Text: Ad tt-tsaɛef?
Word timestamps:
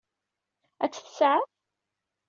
Ad 0.83 0.91
tt-tsaɛef? 0.91 1.49